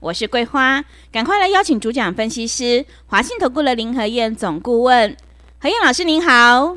[0.00, 0.82] 我是桂花，
[1.12, 5.14] 赶快来邀请主讲分析师华信投顾的林和燕总顾问，
[5.60, 6.74] 何燕老师您好，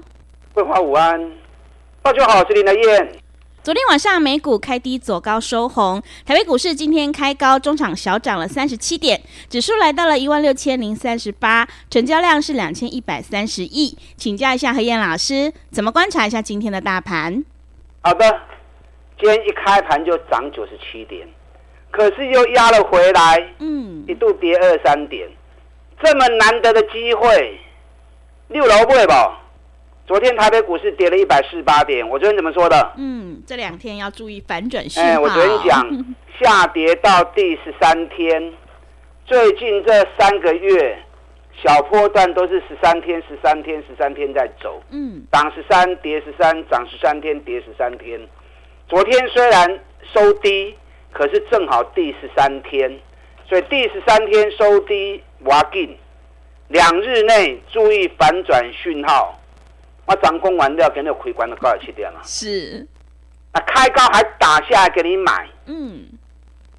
[0.54, 1.32] 桂花午安，
[2.02, 3.16] 大家好，我是林和燕。
[3.64, 17.42] 昨天晚上美股开低走高收红，台北股市今天开高，中场小涨了三十七点，指数来到了一万六千零三十八，成交量是两千一百三十亿，请教一下何燕老师，怎么观察一下今天的大盘？
[18.02, 18.42] 好的，
[19.18, 21.26] 今天一开盘就涨九十七点，
[21.94, 25.30] 可是又压了回来，嗯，一度跌二三点，
[26.04, 27.60] 这么难得的机会，
[28.48, 29.40] 六楼不会吧？
[30.08, 32.94] 昨天台北股市跌了一百四十八点，我昨天怎么说的？
[32.98, 35.08] 嗯，这两天要注意反转信号。
[35.08, 36.06] 哎，我昨天讲
[36.42, 38.52] 下跌到第十三天，
[39.28, 40.98] 最近这三个月。
[41.64, 48.20] 小波段都是十三天、十三天、十三天在走，嗯，涨十三，跌十三，涨十三天，跌十三天。
[48.90, 49.80] 昨天虽然
[50.12, 50.76] 收低，
[51.14, 53.00] 可是正好第十三天，
[53.48, 55.98] 所以第十三天收低，挖进，
[56.70, 59.40] 两日内注意反转讯号。
[60.06, 62.86] 我掌控完料，给你回关的高点七点了，是，
[63.54, 66.04] 那开高还打下来给你买，嗯，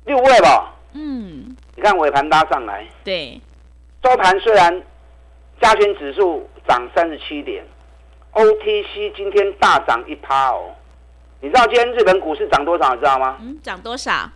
[0.05, 3.41] 六位吧，嗯，你看尾盘拉上来，对。
[4.03, 4.83] 收盘虽然
[5.59, 7.65] 加权指数涨三十七点
[8.35, 10.75] ，OTC 今天大涨一趴哦。
[11.41, 12.95] 你知道今天日本股市涨多少？
[12.95, 13.37] 你知道吗？
[13.41, 14.31] 嗯，涨多少？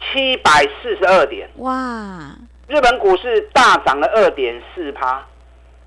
[0.00, 0.50] 七百
[0.80, 1.48] 四十二点。
[1.56, 2.34] 哇！
[2.68, 5.24] 日本股市大涨了二点四趴，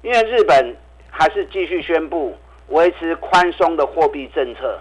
[0.01, 0.75] 因为日本
[1.09, 4.79] 还是继续宣布维持宽松的货币政策，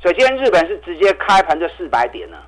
[0.00, 2.42] 所以今天日本是直接开盘就四百点了，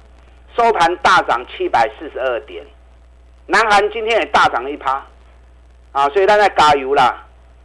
[0.56, 2.64] 收盘大涨七百四十二点。
[3.46, 5.04] 南韩今天也大涨了一趴。
[5.92, 7.24] 啊，所以咱在加油啦！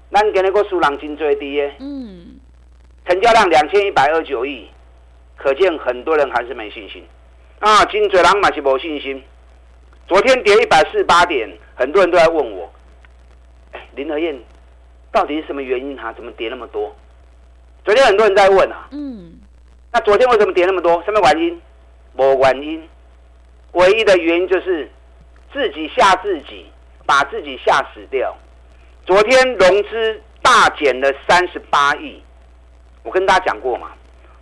[0.10, 2.40] 咱今日个输人真最低耶，嗯，
[3.06, 4.70] 成交量两千一百二十九亿，
[5.42, 7.04] 可见很多人还是没信心。
[7.60, 9.24] 啊，真多人嘛是没信心。
[10.08, 12.72] 昨天跌一百四十八点，很多人都在问我，
[13.72, 14.40] 哎，林和燕，
[15.12, 16.14] 到底是什么原因哈？
[16.14, 16.96] 怎么跌那么多？
[17.84, 19.40] 昨天很多人在问啊，嗯，
[19.92, 21.02] 那昨天为什么跌那么多？
[21.04, 21.62] 什么原因？
[22.14, 22.88] 没原因，
[23.72, 24.90] 唯一的原因就是
[25.52, 26.68] 自己吓自己。
[27.04, 28.34] 把自己吓死掉。
[29.06, 32.24] 昨天融资大减了三十八亿，
[33.04, 33.92] 我跟大家讲过嘛，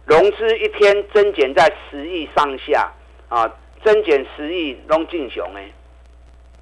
[0.09, 2.91] 融资一天增减在十亿上下
[3.27, 3.47] 啊，
[3.85, 5.69] 增减十亿拢进熊哎，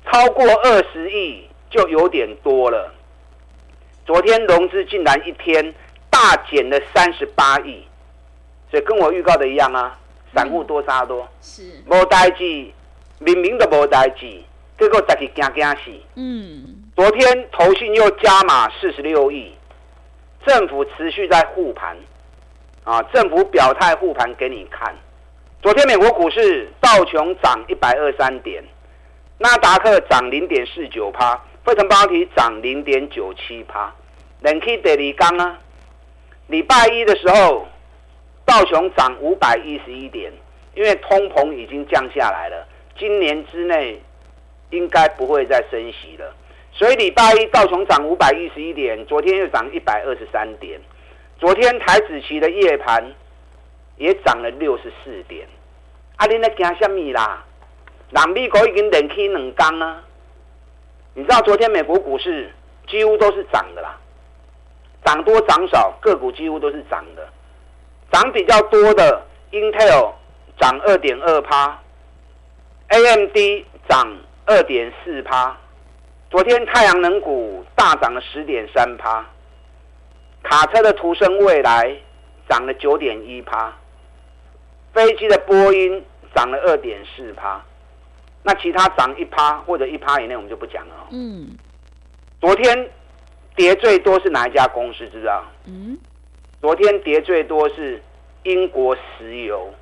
[0.06, 2.94] 超过二十亿就有点多了。
[4.06, 5.74] 昨天融资竟然一天
[6.09, 7.81] 大减了三十八亿，
[8.69, 9.97] 所以跟我预告的一样啊，
[10.35, 12.44] 散户多杀多，是没代志，
[13.19, 14.28] 明明都没代志。
[14.78, 15.91] 结果自己惊惊死。
[16.16, 19.53] 嗯，昨天投信又加码四十六亿，
[20.46, 21.96] 政府持续在护盘，
[22.88, 24.96] 啊，政府表态护盘给你看。
[25.62, 28.64] 昨天美国股市道琼涨一百二三点，
[29.40, 33.94] 纳达克涨零点四九趴，费城半导体涨零点九七趴。
[34.40, 35.59] 连起第二天啊，
[36.47, 37.68] 礼拜一的时候，
[38.46, 40.31] 道琼涨五百一十一点，
[40.74, 42.66] 因为通膨已经降下来了，
[42.97, 44.02] 今年之内。
[44.72, 46.36] 应该不会再升息了，
[46.74, 50.78] 所以礼拜一道琼涨五百一十一点，昨天又涨一百二十三点，
[51.40, 53.14] 昨天台指期的夜盘
[53.98, 55.48] 也涨了六十四点。
[56.16, 57.44] 啊，你在惊什么啦？
[58.09, 60.03] 南美国已经连起两天了，
[61.14, 62.52] 你知道昨天美国股市
[62.88, 63.97] 几乎都是涨的啦，
[65.06, 67.28] 涨多涨少个股几乎都是涨的，
[68.12, 70.14] 涨比较多的 Intel
[70.59, 71.80] 涨二点二趴
[72.90, 73.38] ，AMD
[73.88, 74.18] 涨。
[74.50, 75.58] 二点四趴，
[76.29, 79.26] 昨天太阳能股大涨了十点三趴，
[80.49, 81.94] 卡车的途胜未来
[82.47, 83.73] 涨了九点一趴，
[84.94, 86.02] 飞机的波音
[86.34, 87.61] 涨了二点四趴，
[88.44, 91.08] 那其他涨一趴或者一趴以内我们就不讲了。
[91.11, 91.49] 嗯，
[92.40, 92.90] 昨天
[93.58, 95.44] 跌最多是哪一家公司知道？
[95.66, 95.97] 嗯，
[96.61, 98.02] 昨天跌最多是
[98.44, 99.73] 英国石油，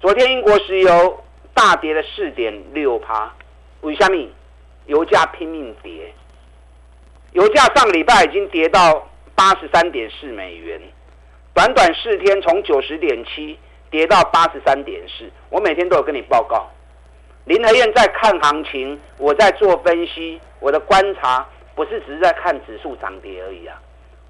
[0.00, 3.34] 昨天英国石油大跌了四点六趴。
[3.80, 4.28] 为什么？
[4.86, 6.14] 油价拼命跌，
[7.32, 9.08] 油价上个礼拜已经跌到
[9.42, 10.80] 八十三点四美元，
[11.52, 13.58] 短短四天从九十点七
[13.90, 15.28] 跌到八十三点四。
[15.50, 16.70] 我每天都有跟你报告，
[17.46, 21.44] 林和燕在看行情，我在做分析，我的观察
[21.74, 23.76] 不是只是在看指数涨跌而已啊，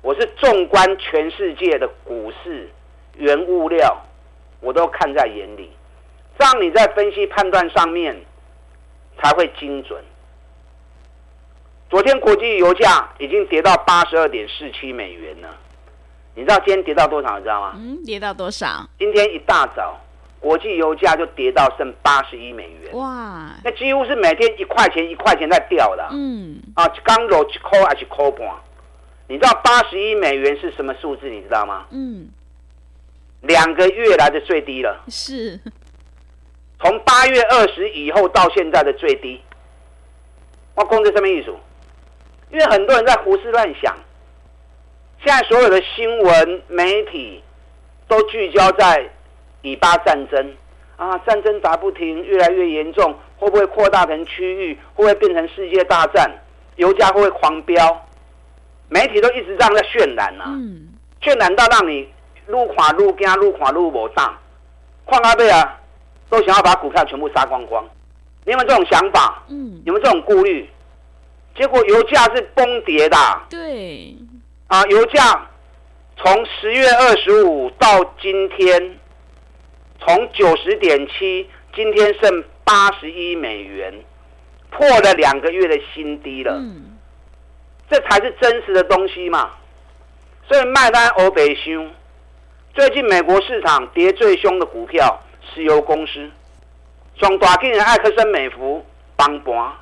[0.00, 2.70] 我是纵观全世界的股市、
[3.18, 3.94] 原物料，
[4.60, 5.70] 我都看在眼里，
[6.38, 8.18] 这样你在分析判断上面
[9.22, 10.02] 才会精准。
[11.92, 15.48] 昨天国际油价已经跌到八十二点四七美元了，
[16.34, 17.36] 你知道今天跌到多少？
[17.36, 17.74] 你知道吗？
[17.76, 18.88] 嗯，跌到多少？
[18.98, 20.00] 今天一大早。
[20.40, 23.50] 国际油价就跌到剩八十一美元，哇！
[23.62, 28.48] 那几乎是每天一块钱一块钱在掉的，嗯，啊，刚落一块还是块半？
[29.28, 31.28] 你知道八十一美元是什么数字？
[31.28, 31.84] 你知道吗？
[31.90, 32.30] 嗯，
[33.42, 35.60] 两个月来的最低了，是，
[36.80, 39.38] 从八月二十以后到现在的最低。
[40.74, 41.54] 我讲这什么意思？
[42.52, 43.96] 因为很多人在胡思乱想，
[45.24, 47.42] 现在所有的新闻媒体
[48.06, 49.10] 都聚焦在。
[49.64, 50.54] 以巴战争
[50.96, 54.74] 啊，战争打不停，越来越严重，会不会扩大成区域？
[54.92, 56.28] 会不会变成世界大战？
[56.74, 58.04] 油价会不会狂飙？
[58.88, 60.88] 媒体都一直这样在渲染啊，嗯、
[61.22, 62.08] 渲染到让你
[62.48, 64.36] 撸垮撸惊，撸垮撸无当，
[65.04, 65.78] 矿阿贝啊，
[66.28, 67.88] 都想要把股票全部杀光光。
[68.44, 69.44] 你有没有这种想法？
[69.48, 70.68] 嗯，有没有这种顾虑？
[71.56, 73.16] 结果油价是崩跌的。
[73.48, 74.14] 对，
[74.68, 75.48] 啊，油价
[76.16, 78.98] 从十月二十五到今天。
[80.04, 83.94] 从九十点七，今天剩八十一美元，
[84.68, 86.54] 破了两个月的新低了。
[86.56, 86.98] 嗯，
[87.88, 89.50] 这才是真实的东西嘛。
[90.48, 91.88] 所以卖单欧北凶。
[92.74, 95.22] 最近美国市场跌最凶的股票，
[95.54, 96.28] 石油公司，
[97.20, 98.84] 从大金人艾克森美孚
[99.14, 99.72] 崩盘，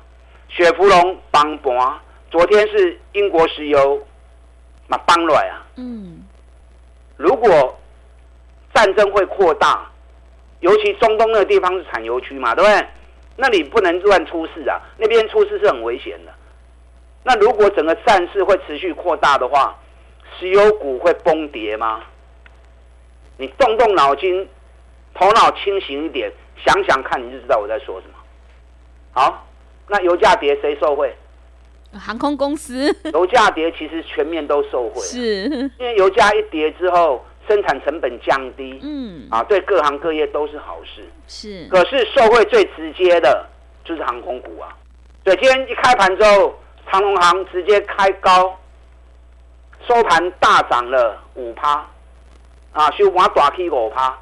[0.51, 1.99] 雪佛龙崩盘。
[2.29, 4.01] 昨天是英国石油
[4.87, 5.65] 嘛崩了啊。
[5.75, 6.23] 嗯，
[7.17, 7.79] 如果
[8.73, 9.87] 战争会扩大。
[10.59, 12.87] 尤其中东那个地方是产油区嘛，对不对？
[13.35, 16.31] 那里不能乱出事啊，那边出事是很危险的。
[17.23, 19.75] 那如果整个战事会持续扩大的话，
[20.37, 22.03] 石油股会崩跌吗？
[23.37, 24.47] 你动动脑筋，
[25.15, 26.31] 头脑清醒一点，
[26.63, 28.13] 想想看，你就知道我在说什么。
[29.13, 29.47] 好，
[29.91, 31.13] 那油价跌谁受惠？
[31.93, 32.95] 航空公司。
[33.13, 35.43] 油价跌其实全面都受惠，是
[35.77, 37.23] 因为油价一跌之后。
[37.49, 41.03] 生产成本降低，嗯，啊，对各行各业都是好事。
[41.27, 43.45] 是，可是受惠最直接的
[43.83, 44.69] 就是航空股啊。
[45.23, 46.55] 对，今天一开盘之后，
[46.89, 48.57] 长荣航直接开高，
[49.87, 51.83] 收盘大涨了五趴，
[52.73, 54.15] 啊，收盘大起五趴。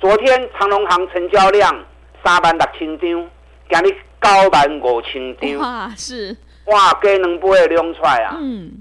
[0.00, 1.84] 昨天长荣航成交量
[2.24, 3.30] 三万六千张，
[3.70, 5.58] 今日九万五千张。
[5.58, 6.36] 哇，是，
[6.66, 8.36] 哇，加两倍的量出来啊。
[8.40, 8.72] 嗯，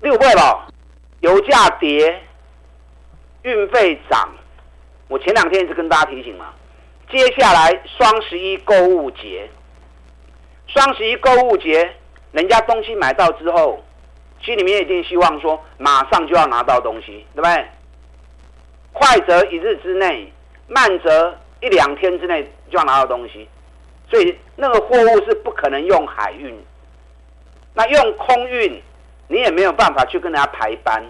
[0.00, 0.66] 六倍了，
[1.20, 2.20] 油价跌。
[3.42, 4.26] 运费涨，
[5.06, 6.46] 我前两天一直跟大家提醒嘛，
[7.10, 9.46] 接下来双十一购物节，
[10.66, 11.92] 双十一购物节，
[12.32, 13.84] 人家东西买到之后，
[14.42, 17.66] 心里面一定希望说马上就要拿到东西，对不对？
[18.94, 20.32] 快则一日之内，
[20.66, 23.46] 慢则一两天之内就要拿到东西，
[24.14, 26.56] 所以那个货物是不可能用海运，
[27.74, 28.80] 那用空运，
[29.26, 31.02] 你也没有办法去跟人家排班。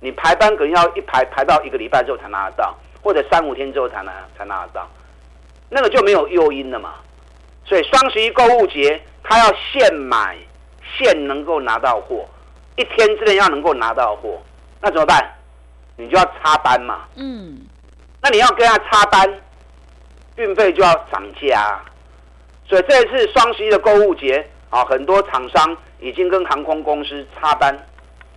[0.00, 4.86] 你排班可能要一排排到一个礼拜之后才拿得到，或者三五天之后才拿才拿得到，
[5.70, 6.96] 那个就没有诱因了嘛。
[7.64, 10.36] 所以双十一购物节，他要现买
[10.98, 12.28] 现能够拿到货，
[12.76, 14.38] 一天之内要能够拿到货，
[14.78, 15.26] 那怎么办？
[15.96, 17.06] 你就要插班嘛。
[17.14, 17.62] 嗯。
[18.20, 19.40] 那你要跟他插班，
[20.36, 21.80] 运费就要涨价。
[22.72, 27.78] 所以这一次双十一的购物节啊，很多厂商已经跟航空公司插班。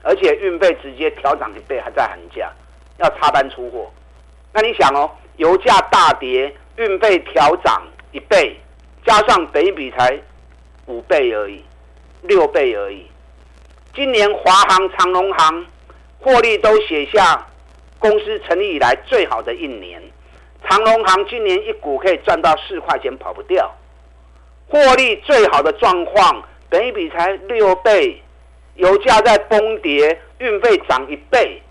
[0.04, 2.52] 而且运费直接调涨一倍，还在喊价，
[2.98, 3.90] 要插班出货。
[4.52, 8.60] 那你想哦，油价大跌，运费调涨一倍，
[9.06, 10.20] 加上本益比才
[10.88, 11.64] 五倍而已，
[12.24, 13.08] 六倍而已。
[13.96, 15.66] 今年华航、长荣航
[16.20, 17.48] 获利都写下
[18.00, 20.04] 公司成立以来最好的一年。
[20.68, 23.74] 长荣航今年一股可以赚到四块钱，跑不掉。
[24.68, 28.22] 获利最好的状况，本益比才六倍。
[28.76, 31.62] 油价在崩跌，运费涨一倍，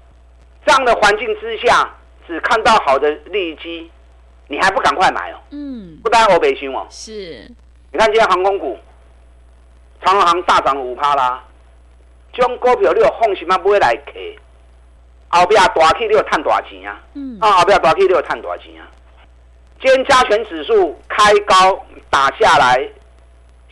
[0.64, 1.94] 这样的环境之下，
[2.26, 3.90] 只看到好的利基，
[4.48, 5.36] 你还不赶快买哦？
[5.50, 7.46] 嗯，不单欧北新哦，是。
[7.92, 8.78] 你看今天航空股，
[10.02, 11.44] 长荣航大涨五趴啦，
[12.32, 13.58] 将股票你有放心吗？
[13.58, 14.12] 不会来客，
[15.28, 17.02] 后边大起你有赚大钱啊？
[17.12, 18.88] 嗯，啊后边大起你有赚大钱啊？
[19.78, 21.84] 今天加权指数开高
[22.14, 22.88] 打下来，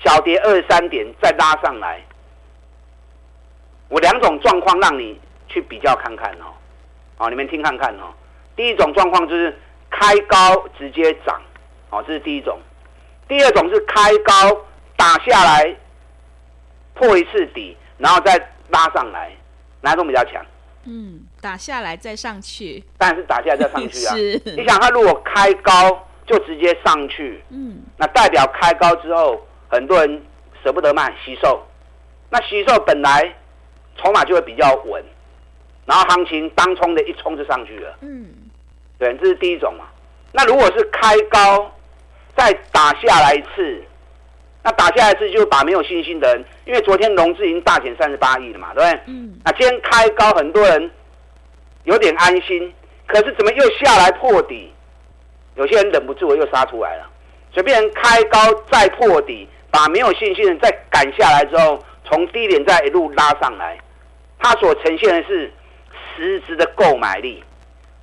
[0.03, 2.03] 小跌二三点，再拉上来。
[3.89, 6.51] 我两种状况让你去比较看看哦，
[7.19, 8.13] 哦，你们听看看哦。
[8.57, 9.57] 第一种状况就是
[9.89, 11.41] 开高直接涨，
[11.91, 12.59] 哦，这是第一种。
[13.29, 14.61] 第二种是开高
[14.97, 15.77] 打下来
[16.95, 18.37] 破一次底，然后再
[18.71, 19.31] 拉上来，
[19.83, 20.45] 哪种比较强？
[20.87, 24.15] 嗯，打下来再上去，当然是打下来再上去啊。
[24.57, 30.23] 你想，它如果开高就直接上去，嗯，那代表开高之后，很多人
[30.63, 31.61] 舍不得卖，惜售。
[32.31, 33.35] 那惜售本来
[33.97, 35.05] 筹码就会比较稳，
[35.85, 38.27] 然后行情当冲的一冲就上去了，嗯，
[38.99, 39.85] 对，这是第一种嘛。
[40.33, 41.71] 那如果是开高
[42.37, 43.83] 再打下来一次，
[44.63, 49.01] 那打下来一次就把没有信心的人，因为昨天融资已经大减三十八亿了嘛，对不对？
[49.09, 49.39] 嗯。
[49.45, 50.91] 那今天开高，很多人
[51.85, 52.73] 有点安心，
[53.07, 54.73] 可是怎么又下来破底？
[55.55, 57.09] 有些人忍不住又杀出来了，
[57.53, 58.39] 随便开高
[58.71, 63.79] 再破底，把没有信心的再赶下来之后，从低点再一路拉上来，
[64.39, 65.53] 它所呈现的是
[66.17, 67.43] 实质的购买力。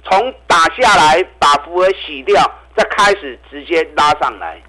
[0.03, 2.41] 从打下来把浮额洗掉，
[2.75, 4.62] 再开始直接拉上来，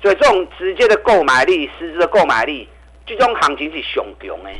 [0.00, 2.68] 所以这种直接的购买力、实质的购买力，
[3.04, 4.50] 这种行情是熊熊的。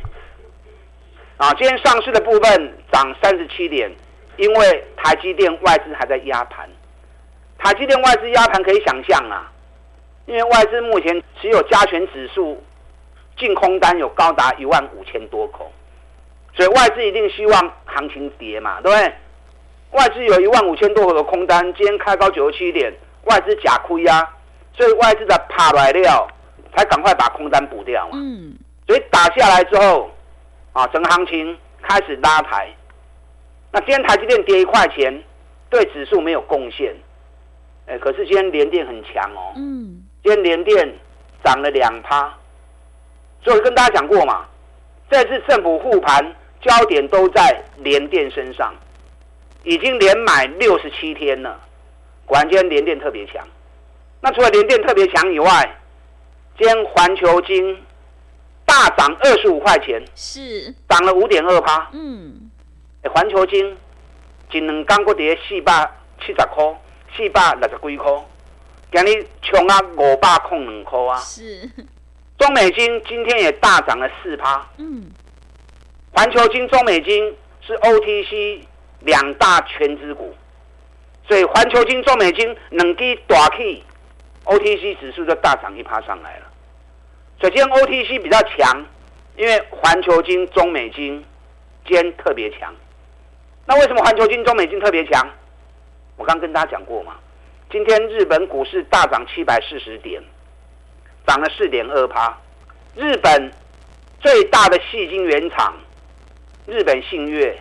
[1.36, 3.90] 啊，今天上市的部分涨三十七点，
[4.36, 6.68] 因为台积电外资还在压盘。
[7.62, 9.52] 台积电外资压盘可以想象啊，
[10.24, 12.62] 因为外资目前持有加权指数
[13.36, 15.70] 净空单有高达一万五千多口，
[16.54, 19.14] 所以外资一定希望行情跌嘛，对不对？
[19.90, 22.90] 外资有一万五千多口的空单，今天开高九十七点，
[23.24, 24.26] 外资假亏啊，
[24.72, 26.26] 所以外资的怕来料
[26.74, 28.12] 才赶快把空单补掉嘛。
[28.14, 30.10] 嗯，所以打下来之后，
[30.72, 32.68] 啊，整个行情开始拉抬。
[33.70, 35.22] 那今天台积电跌一块钱，
[35.68, 36.94] 对指数没有贡献。
[37.90, 39.52] 哎，可是今天联电很强哦。
[39.56, 40.94] 嗯，今天联电
[41.42, 42.32] 涨了两趴。
[43.42, 44.46] 所以我跟大家讲过嘛，
[45.10, 48.72] 这次政府护盘焦点都在联电身上。
[49.64, 51.60] 已经连买六十七天了，
[52.24, 53.46] 果然今天联电特别强。
[54.22, 55.76] 那除了联电特别强以外，
[56.56, 57.76] 今天环球金
[58.64, 61.90] 大涨二十五块钱，是涨了五点二趴。
[61.92, 62.50] 嗯，
[63.12, 63.76] 环球金
[64.50, 66.64] 今能刚过跌四百七十块，
[67.16, 68.12] 四百六十几块，
[68.92, 71.16] 今日冲啊五百空两块啊。
[71.18, 71.68] 是，
[72.38, 74.66] 中美金今天也大涨了四趴。
[74.78, 75.10] 嗯，
[76.12, 78.64] 环球金、中美金是 OTC。
[79.02, 80.34] 两大全资股，
[81.26, 83.82] 所以环球金、中美金两支大起
[84.44, 86.46] ，OTC 指数就大涨一趴上来了。
[87.40, 88.84] 所以今天 OTC 比较强，
[89.38, 91.24] 因为环球金、中美金
[91.86, 92.70] 今天特别强。
[93.64, 95.26] 那为什么环球金、中美金特别强？
[96.20, 97.14] 我刚跟大家讲过嘛，
[97.70, 100.22] 今天日本股市大涨七百四十点，
[101.26, 102.38] 涨了四点二趴。
[102.94, 103.50] 日本
[104.20, 105.74] 最大的矽晶原厂，
[106.66, 107.58] 日本信越。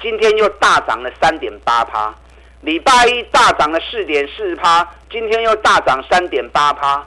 [0.00, 2.14] 今天又大涨了三点八趴，
[2.60, 7.04] 礼拜一大涨了四点四趴，今天又大涨三点八趴，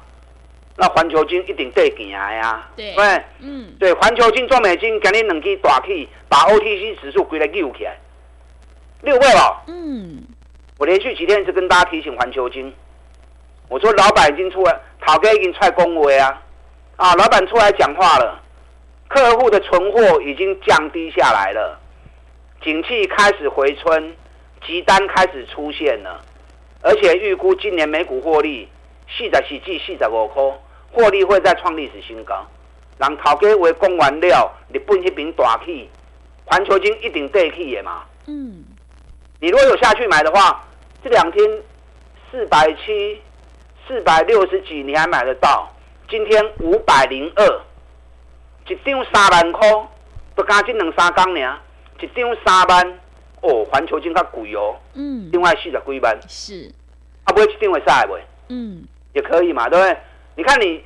[0.76, 7.98] 那环球金一定对劲呀，对，对，嗯，对，环球金、中美金今天两支大起，把 OTC 指数归来救起来，
[9.02, 10.24] 六位了，嗯，
[10.80, 12.74] 我连续几天一直跟大家提醒环球晶，
[13.68, 16.42] 我说老板已经出来，陶哥已经出来恭维啊，
[16.96, 18.42] 啊，老板出来讲话了，
[19.10, 21.78] 客户的存货已经降低下来了。
[22.64, 24.16] 景气开始回春，
[24.66, 26.22] 急单开始出现了，
[26.82, 28.66] 而且预估今年每股获利
[29.10, 30.42] 四十四至四十五块，
[30.94, 32.48] 获利会再创历史新高。
[32.98, 35.90] 让头家为供完料，日本那边大起，
[36.46, 38.04] 环球晶一定对起的嘛。
[38.28, 38.64] 嗯，
[39.42, 40.66] 你如果有下去买的话，
[41.04, 41.48] 这两天
[42.30, 43.22] 四百七、
[43.88, 45.74] 四百六十几你还买得到，
[46.10, 47.62] 今天五百零二，
[48.68, 49.88] 一张三万块，
[50.36, 51.60] 不加这两三工呢。
[52.02, 53.00] 一张三万
[53.42, 56.72] 哦，环球金较贵哦，嗯，另外四十几万是，
[57.26, 59.98] 啊，不会一张会杀会，嗯，也可以嘛，对不对？
[60.36, 60.82] 你看你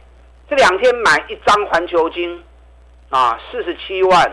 [0.50, 2.44] 这两天买一张环球金
[3.10, 4.32] 啊，四十七万，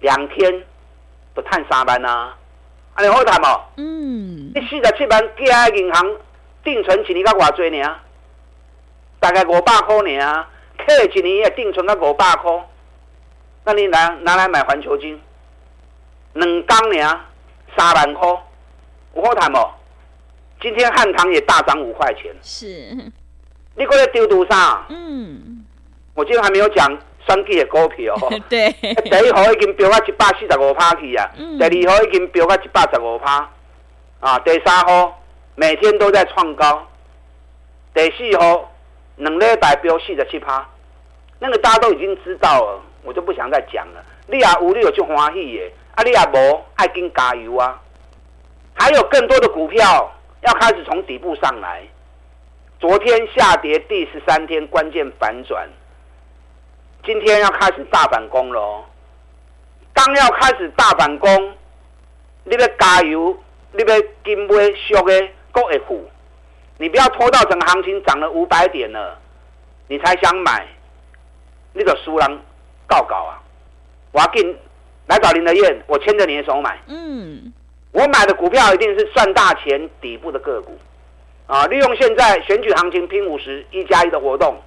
[0.00, 0.64] 两天
[1.34, 2.34] 不赚三万啊，
[2.96, 6.16] 啊，你好谈哦，嗯，你四十七万寄在银行
[6.64, 7.94] 定存一年到偌济呢？
[9.20, 10.46] 大概五百块呢，
[10.78, 12.50] 客一年也定存到五百块，
[13.64, 15.20] 那你拿拿来买环球金？
[16.32, 17.20] 两缸呢，
[17.76, 18.28] 三万块，
[19.14, 19.58] 有好谈不？
[20.62, 22.34] 今天汉唐也大涨五块钱。
[22.40, 22.66] 是，
[23.74, 24.86] 你过来丢多少？
[24.88, 25.66] 嗯，
[26.14, 28.14] 我今天还没有讲双 G 的股票。
[28.48, 33.50] 对，第一号已经飙到一百四十五趴去啊，嗯、第二号已经飙到一百十五趴，
[34.20, 35.20] 啊，第三号
[35.54, 36.86] 每天都在创高，
[37.94, 38.72] 第四号
[39.16, 40.66] 两礼拜飙四十七趴，
[41.38, 44.04] 那个大家都已经知道了，我就不想再讲了。
[44.28, 45.72] 你也有你有就欢喜耶。
[45.96, 47.80] 啊，你也无爱跟加油啊！
[48.74, 51.82] 还有更多的股票要开始从底部上来，
[52.78, 55.66] 昨天下跌第十三天，关键反转，
[57.06, 58.84] 今天要开始大反攻了哦。
[59.94, 61.54] 刚要开始大反攻，
[62.42, 63.34] 你要加油，
[63.70, 66.04] 你要金买俗的，各会付。
[66.78, 69.16] 你不要拖到整个行情涨了五百点了，
[69.86, 70.66] 你才想买，
[71.72, 72.38] 你个输人
[72.88, 73.40] 告告啊！
[74.10, 74.58] 我要进
[75.06, 76.76] 来找林德燕，我牵着你的手买。
[76.88, 77.52] 嗯，
[77.92, 80.76] 我买的股票一定是赚大钱底部的个股。
[81.46, 81.64] 啊！
[81.68, 84.60] 利用现在选举行情拼五十一加一的活动，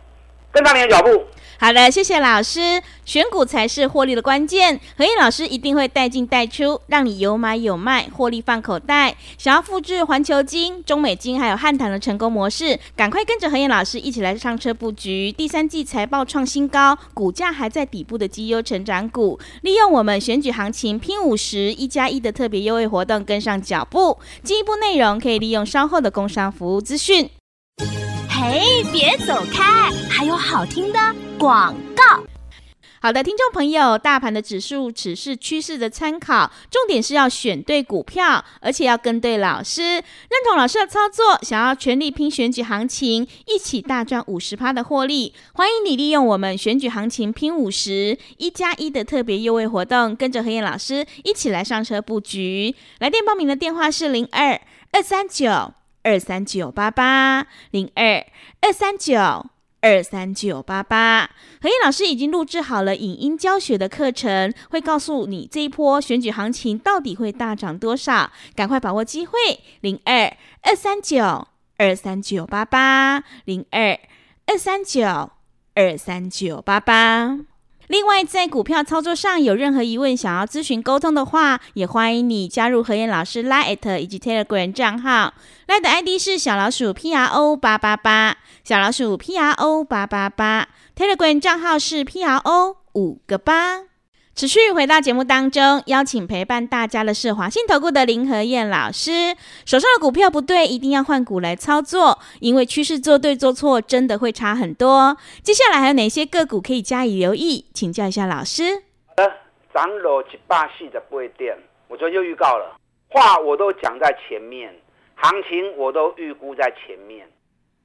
[0.52, 1.26] 跟上你的脚步。
[1.62, 2.82] 好的，谢谢老师。
[3.04, 9.14] 选股才是获利的关键，何燕老师一定会带进带出，让你有买有卖，获利放口袋。
[9.38, 15.34] 想要复制环球金、中美金还有汉唐的成功模式，赶快跟着何燕老师一起来上车布局。
[15.34, 24.18] 第三季财报创新高，股价还在底部的绩优成长股，利用我们选举行情拼五十一加一的特别优惠活动，跟上脚步。
[24.44, 27.30] 进一步内容可以利用稍后的工商服务资讯。
[28.42, 31.00] 嘿，别走开，还有好听的
[31.38, 32.24] 广告。
[33.02, 40.04] 好的，听众朋友，大盘的指数只是趋势的参考，重点是要选对股票，而且要跟对老师，认
[40.48, 45.34] 同老师的操作，想要全力拼选举行情，一起大赚五十趴的获利。
[45.52, 52.74] 欢迎你利用我们选举行情拼五十一加一的特别优惠活动，跟着何燕老师一起来上车布局。
[53.00, 54.62] 来电报名的电话是零二
[54.94, 55.74] 二三九。
[56.10, 58.26] 二三九八八零二
[58.62, 59.46] 二三九
[59.80, 61.30] 二三九八八，
[61.62, 69.38] 何燕老师已经录制好了影音教学的课程，会告诉你这一波选举行情到底会大涨多少，赶快把握机会，
[69.82, 71.48] 零二二三九
[71.78, 74.00] 二三九八八零二
[74.48, 75.30] 二三九
[75.76, 77.38] 二三九八八。
[77.90, 85.34] 另外，在股票操作上有任何疑问，想要咨询沟通的话，也欢迎你加入何燕老师 Line@ 以及 Telegram 账号。
[85.68, 90.68] Line 的 ID 是小老鼠 P R O 八八八，小老鼠 P R O 八八八。
[90.96, 93.89] Telegram 账号是 P R O 五个八。
[94.40, 99.36] 持续回到节目当中，邀请陪伴大家的是华信投顾的林和燕老师。
[99.66, 105.18] 手上的股票不对，一定要换股来操作，因为趋势做对做错真的会差很多。
[105.44, 107.66] 接下来还有哪些个股可以加以留意？
[107.74, 108.64] 请教一下老师。
[109.08, 109.30] 好的，
[109.74, 111.58] 涨了一百四十八点，
[111.90, 112.78] 我昨天就预告了，
[113.10, 114.74] 话我都讲在前面，
[115.16, 117.28] 行情我都预估在前面，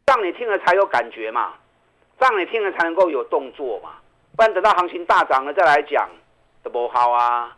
[0.07, 1.55] 让你听了才有感觉嘛，
[2.21, 3.95] 让你听了才能够有动作嘛，
[4.37, 6.09] 不然等到行情大涨了再来讲。
[6.65, 7.57] 都不好啊，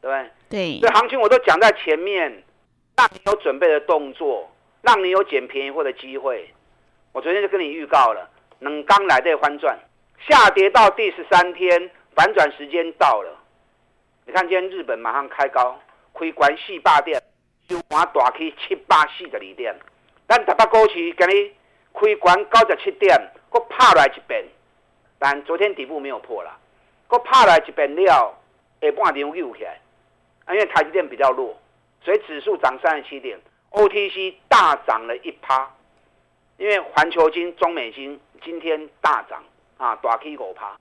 [0.00, 0.30] 对不对？
[0.48, 2.30] 对，这行情我都讲在前面，
[2.96, 4.48] 让你有准备的动作，
[4.80, 6.48] 让你有捡便宜货的机会。
[7.12, 9.76] 我昨天就跟你预告了，能刚来的翻转，
[10.26, 13.36] 下跌到第十三天，反转时间到了。
[14.24, 15.78] 你看今天日本马上开高，
[16.14, 17.20] 开关四百点，
[17.68, 19.74] 收盘大起七百四十二点。
[20.26, 21.52] 但台北股市今日
[21.92, 24.44] 开关九十七点，我拍来一遍，
[25.18, 26.56] 但昨天底部没有破了，
[27.08, 28.34] 我拍来一遍了。
[28.90, 29.78] 下半点又起来，
[30.48, 31.56] 因为台积电比较弱，
[32.02, 33.38] 所以指数涨三十七点
[33.70, 35.70] ，OTC 大涨了一趴。
[36.56, 39.42] 因为环球金、中美金今天大涨
[39.76, 40.76] 啊，大 K 五趴。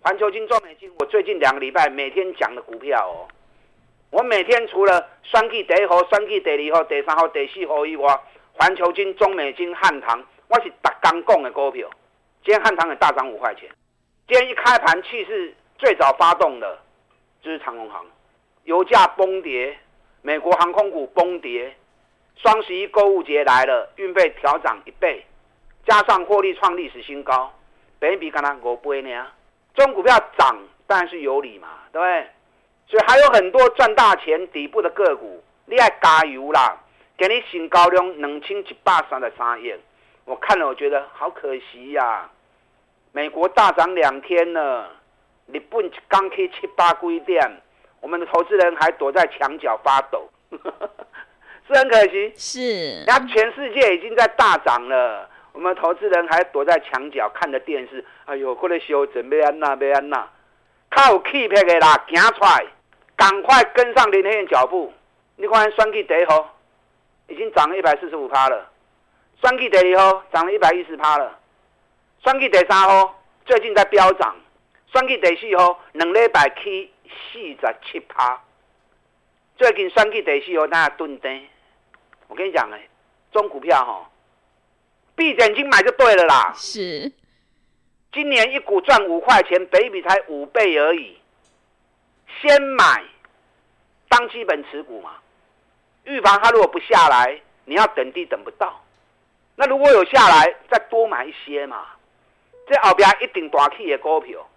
[0.00, 3.28] 环球金、中美金，我最近两个礼拜每天讲的股票哦，
[4.10, 8.18] 我每天除了双 K 第一号、双 K 第二号、第三号、第四号以外，
[8.54, 11.88] 环球金、中美金、汉唐，我是特刚讲的股票。
[12.42, 13.68] 今天汉唐也大涨五块钱，
[14.26, 16.78] 今天一开盘气势最早发动的。
[17.44, 18.02] 就是长荣航，
[18.64, 19.76] 油价崩跌，
[20.22, 21.76] 美国航空股崩跌，
[22.36, 25.22] 双十一购物节来了，运费调涨一倍，
[25.86, 27.52] 加上获利创历史新高，
[27.98, 29.26] 本益比刚刚五倍呢，
[29.74, 32.26] 中股票涨当然是有理嘛，对不对？
[32.86, 36.80] 所以还有很多赚大钱底部的个股，你爱加油啦！
[37.18, 39.74] 给你新高量两千一百三十三亿，
[40.24, 42.30] 我看了我觉得好可惜呀、
[43.12, 44.90] 美国大涨两天了。
[45.52, 47.62] 日本刚开七八规点，
[48.00, 50.28] 我们的投资人还躲在墙角发抖，
[51.68, 52.32] 是很可惜。
[52.36, 58.04] 是，那全世界已经在大涨了，我们投资人还躲在墙角看着电视。
[58.24, 60.28] 哎呦，过来修整，要安那，要安那，
[60.90, 62.66] 靠有气魄的啦，行出来，
[63.16, 64.92] 赶快跟上林和彦脚步。
[65.36, 66.56] 你看，双 K 第一号
[67.28, 68.70] 已经涨了一百四十五趴了，
[69.40, 71.38] 双 K 第二号涨了一百一十趴了，
[72.22, 74.34] 双 K 第三号最近在飙涨。
[74.94, 78.40] 选举第四号，两礼拜起四十七趴。
[79.56, 81.48] 最近选举第四号，那蹲低。
[82.28, 82.80] 我跟你讲哎，
[83.32, 84.08] 中股票哈，
[85.16, 86.52] 闭着眼睛买就对了啦。
[86.54, 87.10] 是，
[88.12, 91.18] 今年一股赚五块钱，本益比才五倍而已。
[92.40, 93.02] 先买，
[94.08, 95.16] 当基本持股嘛。
[96.04, 98.80] 预防它如果不下来，你要等地等不到。
[99.56, 101.84] 那如果有下来，再多买一些嘛。
[102.68, 104.48] 这后边一定大起的股票，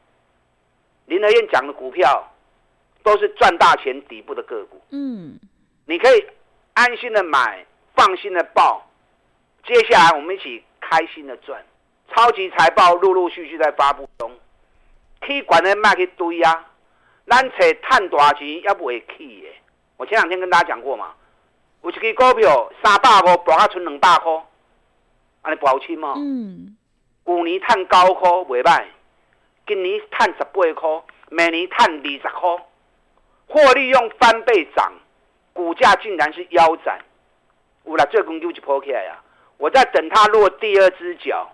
[1.08, 2.26] 林德燕讲的股票
[3.02, 4.82] 都是赚大钱底部的个股。
[4.92, 5.40] 嗯，
[5.86, 6.26] 你可以
[6.74, 7.66] 安心的买，
[7.96, 8.86] 放心的报。
[9.66, 11.62] 接下来我们一起开心的赚。
[12.14, 14.32] 超级财报陆陆续续在发布中，
[15.26, 16.66] 起管的卖去堆啊，
[17.26, 17.58] 咱找
[17.90, 19.48] 赚大钱也不会去的。
[19.98, 21.14] 我前两天跟大家讲过嘛，
[21.84, 24.32] 有一支股票三百五，博到剩两百块，
[25.42, 26.14] 安尼不好亲吗？
[26.18, 26.76] 嗯。
[27.26, 28.86] 去年赚九块袂歹，
[29.68, 32.66] 今年赚十八块，明年赚二十块，
[33.48, 34.92] 获利用翻倍涨，
[35.54, 37.00] 股价竟然是腰斩。
[37.84, 39.22] 有啦，这根就破起来呀！
[39.58, 41.50] 我在等它落第二只脚，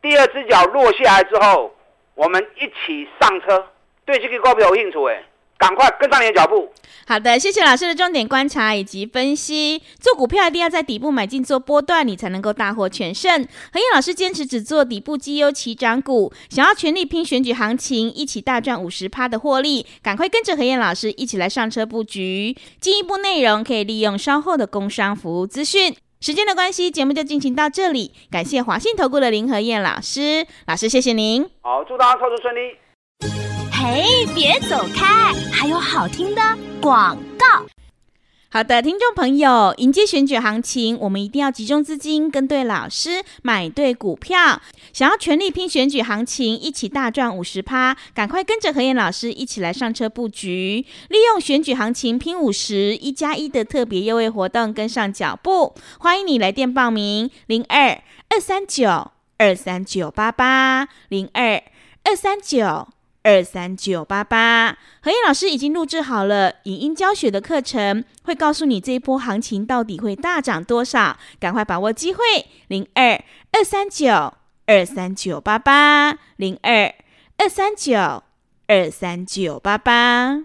[0.00, 1.74] 第二只脚落下来之后，
[2.14, 3.66] 我们一起上车。
[4.04, 5.24] 对这个股票有兴趣诶。
[5.58, 6.70] 赶快跟上你的脚步。
[7.06, 9.82] 好的，谢谢老师的重点观察以及分析。
[9.98, 13.42] 做股票一定要在底部买进做波段，你才能够大获全胜。
[13.72, 22.54] 何燕老师坚持只做底部绩优起涨股，想要全力拼选举行情，一起大赚五十趴的获利，赶快跟着何燕老师一起来上车布局。
[22.78, 25.96] 进一步内容可以利用稍后的工商服务资讯。
[26.20, 28.12] 时间的关系，节目就进行到这里。
[28.30, 31.48] 感谢华信投顾的林和燕老师，老师谢谢您。
[31.62, 33.47] 好，祝大家操作顺利。
[33.80, 35.32] 嘿，别走开！
[35.52, 36.42] 还有好听的
[36.82, 37.64] 广告。
[38.50, 44.60] 好的，听众朋友，迎接选举行情，我们一定要集中资金，跟对老师，买对股票。
[44.92, 55.72] 想要全力拼选举行情，一起大赚五十趴，赶快跟着何燕老师一起来上车布局，利用选举行情拼五十一加一的特别优惠活动，跟上脚步。
[56.00, 61.62] 欢迎你来电报名：零二二三九二三九八八零二
[62.02, 62.88] 二三九。
[63.28, 72.22] 二三九八八，何燕老师已经录制好了影音教学的课程，会告诉你这一波行情到底会大涨多少，赶快把握机会，
[72.68, 74.32] 零二二三九
[74.64, 76.94] 二三九八八，零二
[77.36, 78.22] 二三九
[78.66, 80.44] 二三九八八。